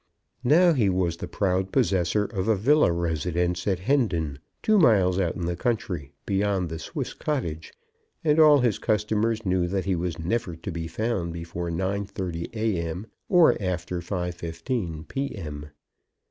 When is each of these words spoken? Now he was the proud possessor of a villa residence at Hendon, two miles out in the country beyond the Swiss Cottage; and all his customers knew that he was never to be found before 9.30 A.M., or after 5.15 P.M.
Now 0.43 0.73
he 0.73 0.89
was 0.89 1.17
the 1.17 1.27
proud 1.27 1.71
possessor 1.71 2.25
of 2.25 2.47
a 2.47 2.55
villa 2.55 2.91
residence 2.91 3.67
at 3.67 3.81
Hendon, 3.81 4.39
two 4.63 4.79
miles 4.79 5.19
out 5.19 5.35
in 5.35 5.45
the 5.45 5.55
country 5.55 6.11
beyond 6.25 6.69
the 6.69 6.79
Swiss 6.79 7.13
Cottage; 7.13 7.71
and 8.23 8.39
all 8.39 8.61
his 8.61 8.79
customers 8.79 9.45
knew 9.45 9.67
that 9.67 9.85
he 9.85 9.95
was 9.95 10.17
never 10.17 10.55
to 10.55 10.71
be 10.71 10.87
found 10.87 11.33
before 11.33 11.69
9.30 11.69 12.49
A.M., 12.55 13.05
or 13.29 13.55
after 13.61 13.99
5.15 14.01 15.07
P.M. 15.07 15.69